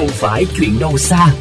[0.00, 1.34] không phải chuyện đâu xa.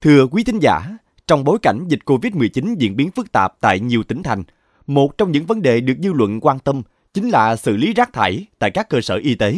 [0.00, 0.80] Thưa quý thính giả,
[1.26, 4.42] trong bối cảnh dịch Covid-19 diễn biến phức tạp tại nhiều tỉnh thành,
[4.86, 6.82] một trong những vấn đề được dư luận quan tâm
[7.14, 9.56] chính là xử lý rác thải tại các cơ sở y tế,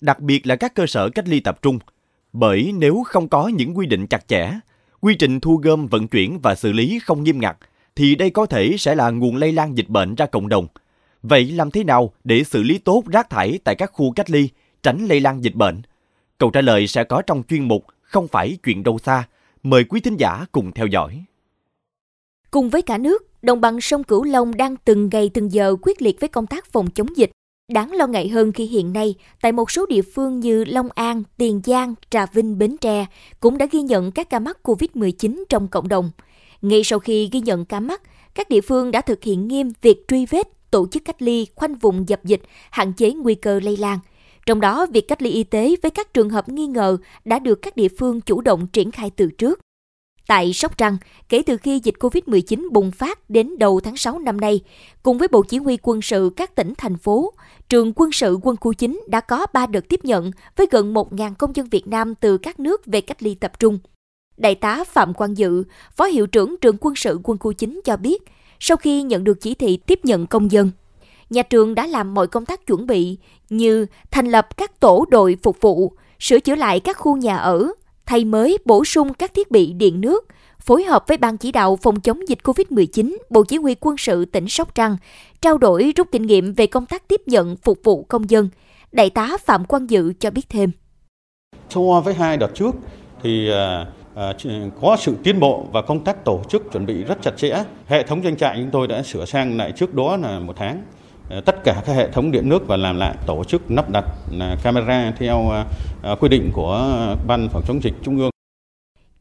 [0.00, 1.78] đặc biệt là các cơ sở cách ly tập trung.
[2.32, 4.50] Bởi nếu không có những quy định chặt chẽ,
[5.00, 7.56] quy trình thu gom, vận chuyển và xử lý không nghiêm ngặt,
[7.96, 10.66] thì đây có thể sẽ là nguồn lây lan dịch bệnh ra cộng đồng.
[11.22, 14.48] Vậy làm thế nào để xử lý tốt rác thải tại các khu cách ly,
[14.82, 15.82] tránh lây lan dịch bệnh?
[16.44, 19.28] Câu trả lời sẽ có trong chuyên mục Không phải chuyện đâu xa.
[19.62, 21.24] Mời quý thính giả cùng theo dõi.
[22.50, 26.02] Cùng với cả nước, đồng bằng sông Cửu Long đang từng ngày từng giờ quyết
[26.02, 27.30] liệt với công tác phòng chống dịch.
[27.72, 31.22] Đáng lo ngại hơn khi hiện nay, tại một số địa phương như Long An,
[31.36, 33.06] Tiền Giang, Trà Vinh, Bến Tre
[33.40, 36.10] cũng đã ghi nhận các ca mắc COVID-19 trong cộng đồng.
[36.62, 38.02] Ngay sau khi ghi nhận ca mắc,
[38.34, 41.74] các địa phương đã thực hiện nghiêm việc truy vết, tổ chức cách ly, khoanh
[41.74, 43.98] vùng dập dịch, hạn chế nguy cơ lây lan.
[44.46, 47.62] Trong đó, việc cách ly y tế với các trường hợp nghi ngờ đã được
[47.62, 49.60] các địa phương chủ động triển khai từ trước.
[50.26, 50.96] Tại Sóc Trăng,
[51.28, 54.60] kể từ khi dịch COVID-19 bùng phát đến đầu tháng 6 năm nay,
[55.02, 57.32] cùng với Bộ Chỉ huy quân sự các tỉnh, thành phố,
[57.68, 61.34] trường quân sự quân khu 9 đã có 3 đợt tiếp nhận với gần 1.000
[61.34, 63.78] công dân Việt Nam từ các nước về cách ly tập trung.
[64.36, 65.64] Đại tá Phạm Quang Dự,
[65.96, 68.22] Phó Hiệu trưởng trường quân sự quân khu 9 cho biết,
[68.60, 70.70] sau khi nhận được chỉ thị tiếp nhận công dân,
[71.30, 73.18] nhà trường đã làm mọi công tác chuẩn bị
[73.50, 77.72] như thành lập các tổ đội phục vụ, sửa chữa lại các khu nhà ở,
[78.06, 80.26] thay mới bổ sung các thiết bị điện nước,
[80.60, 84.24] phối hợp với Ban chỉ đạo phòng chống dịch COVID-19, Bộ Chỉ huy quân sự
[84.24, 84.96] tỉnh Sóc Trăng,
[85.40, 88.48] trao đổi rút kinh nghiệm về công tác tiếp nhận phục vụ công dân.
[88.92, 90.70] Đại tá Phạm Quang Dự cho biết thêm.
[91.70, 92.74] So với hai đợt trước
[93.22, 94.32] thì à, à,
[94.80, 97.64] có sự tiến bộ và công tác tổ chức chuẩn bị rất chặt chẽ.
[97.86, 100.82] Hệ thống doanh trại chúng tôi đã sửa sang lại trước đó là một tháng.
[101.28, 104.04] Ờ, tất cả các hệ thống điện nước và làm lại tổ chức lắp đặt
[104.62, 105.64] camera theo ờ,
[106.02, 108.30] ờ, quy định của Ban phòng chống dịch Trung ương.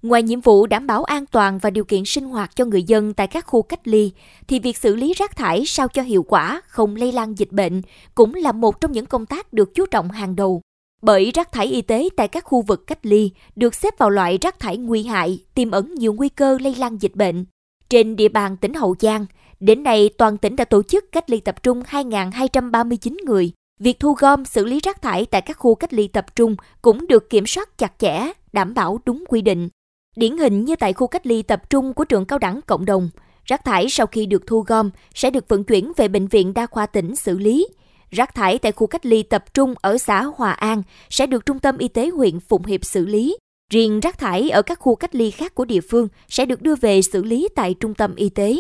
[0.02, 3.14] Ngoài nhiệm vụ đảm bảo an toàn và điều kiện sinh hoạt cho người dân
[3.14, 4.12] tại các khu cách ly,
[4.48, 7.82] thì việc xử lý rác thải sao cho hiệu quả, không lây lan dịch bệnh
[8.16, 10.62] cũng là một trong những công tác được chú trọng hàng đầu.
[11.02, 14.38] Bởi rác thải y tế tại các khu vực cách ly được xếp vào loại
[14.42, 17.46] rác thải nguy hại, tiềm ẩn nhiều nguy cơ lây lan dịch bệnh.
[17.90, 19.26] Trên địa bàn tỉnh Hậu Giang,
[19.64, 23.52] đến nay toàn tỉnh đã tổ chức cách ly tập trung 2.239 người.
[23.80, 27.08] Việc thu gom xử lý rác thải tại các khu cách ly tập trung cũng
[27.08, 29.70] được kiểm soát chặt chẽ, đảm bảo đúng quy định.
[30.16, 33.10] Điển hình như tại khu cách ly tập trung của trường cao đẳng cộng đồng,
[33.46, 36.66] rác thải sau khi được thu gom sẽ được vận chuyển về bệnh viện đa
[36.66, 37.68] khoa tỉnh xử lý.
[38.12, 41.60] Rác thải tại khu cách ly tập trung ở xã Hòa An sẽ được Trung
[41.60, 43.38] tâm Y tế huyện Phụng Hiệp xử lý.
[43.72, 46.76] Riêng rác thải ở các khu cách ly khác của địa phương sẽ được đưa
[46.76, 48.56] về xử lý tại trung tâm y tế.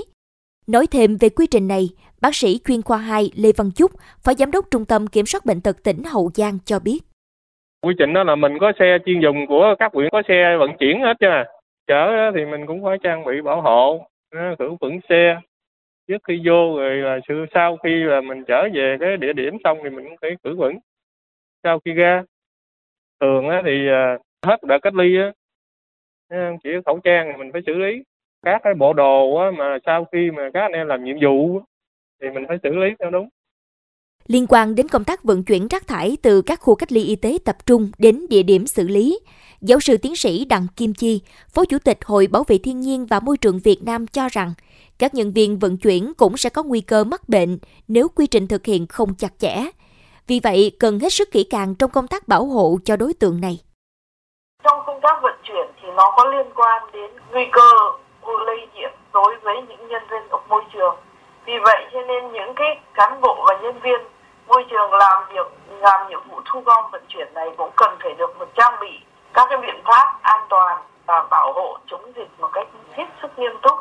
[0.67, 1.89] Nói thêm về quy trình này,
[2.21, 3.91] bác sĩ chuyên khoa 2 Lê Văn Chúc,
[4.25, 6.99] Phó Giám đốc Trung tâm Kiểm soát Bệnh tật tỉnh Hậu Giang cho biết.
[7.81, 10.71] Quy trình đó là mình có xe chuyên dùng của các huyện có xe vận
[10.79, 11.45] chuyển hết chứ à.
[11.87, 15.35] Chở thì mình cũng phải trang bị bảo hộ, ờ, khử khuẩn xe,
[16.07, 19.57] trước khi vô rồi là sự sau khi là mình trở về cái địa điểm
[19.63, 20.79] xong thì mình cũng phải khử khuẩn
[21.63, 22.23] sau khi ra
[23.21, 25.31] thường thì ờ, hết đợt cách ly á
[26.29, 28.03] ờ, chỉ khẩu trang thì mình phải xử lý
[28.43, 31.61] các cái bộ đồ á, mà sau khi mà các anh em làm nhiệm vụ
[32.21, 33.29] thì mình phải xử lý theo đúng
[34.27, 37.15] Liên quan đến công tác vận chuyển rác thải từ các khu cách ly y
[37.15, 39.19] tế tập trung đến địa điểm xử lý,
[39.61, 41.21] giáo sư tiến sĩ Đặng Kim Chi,
[41.53, 44.53] Phó Chủ tịch Hội Bảo vệ Thiên nhiên và Môi trường Việt Nam cho rằng,
[44.99, 48.47] các nhân viên vận chuyển cũng sẽ có nguy cơ mắc bệnh nếu quy trình
[48.47, 49.55] thực hiện không chặt chẽ.
[50.27, 53.41] Vì vậy, cần hết sức kỹ càng trong công tác bảo hộ cho đối tượng
[53.41, 53.59] này.
[54.63, 57.69] Trong công tác vận chuyển thì nó có liên quan đến nguy cơ
[58.45, 60.95] lây nhiễm đối với những nhân viên ở môi trường.
[61.45, 64.01] Vì vậy cho nên những cái cán bộ và nhân viên
[64.47, 65.47] môi trường làm việc
[65.79, 68.91] làm nhiệm vụ thu gom vận chuyển này cũng cần phải được một trang bị
[69.33, 73.27] các cái biện pháp an toàn và bảo hộ chống dịch một cách hết sức
[73.37, 73.79] nghiêm túc.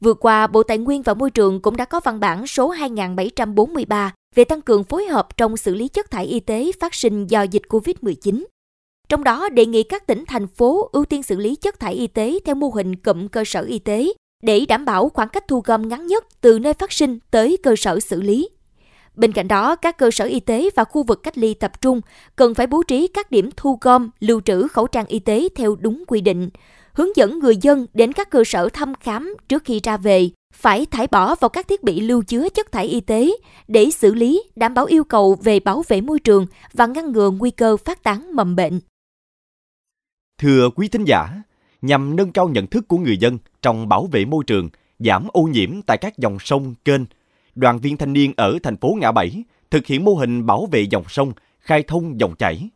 [0.00, 4.12] Vừa qua, Bộ Tài nguyên và Môi trường cũng đã có văn bản số 2743
[4.34, 7.42] về tăng cường phối hợp trong xử lý chất thải y tế phát sinh do
[7.42, 8.44] dịch COVID-19.
[9.10, 12.06] Trong đó đề nghị các tỉnh thành phố ưu tiên xử lý chất thải y
[12.06, 14.12] tế theo mô hình cụm cơ sở y tế
[14.42, 17.76] để đảm bảo khoảng cách thu gom ngắn nhất từ nơi phát sinh tới cơ
[17.76, 18.48] sở xử lý.
[19.14, 22.00] Bên cạnh đó, các cơ sở y tế và khu vực cách ly tập trung
[22.36, 25.76] cần phải bố trí các điểm thu gom, lưu trữ khẩu trang y tế theo
[25.80, 26.50] đúng quy định,
[26.92, 30.86] hướng dẫn người dân đến các cơ sở thăm khám trước khi ra về, phải
[30.86, 33.30] thải bỏ vào các thiết bị lưu chứa chất thải y tế
[33.68, 37.30] để xử lý, đảm bảo yêu cầu về bảo vệ môi trường và ngăn ngừa
[37.30, 38.80] nguy cơ phát tán mầm bệnh.
[40.40, 41.42] Thưa quý thính giả,
[41.82, 45.42] nhằm nâng cao nhận thức của người dân trong bảo vệ môi trường, giảm ô
[45.42, 47.00] nhiễm tại các dòng sông, kênh,
[47.54, 50.80] đoàn viên thanh niên ở thành phố Ngã Bảy thực hiện mô hình bảo vệ
[50.80, 52.68] dòng sông, khai thông dòng chảy.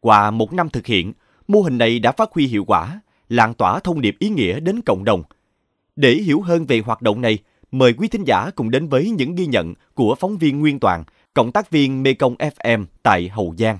[0.00, 1.12] Qua một năm thực hiện,
[1.48, 4.80] mô hình này đã phát huy hiệu quả, lan tỏa thông điệp ý nghĩa đến
[4.86, 5.22] cộng đồng.
[5.96, 7.38] Để hiểu hơn về hoạt động này,
[7.72, 11.04] mời quý thính giả cùng đến với những ghi nhận của phóng viên Nguyên Toàn,
[11.34, 13.78] cộng tác viên Mekong FM tại Hậu Giang.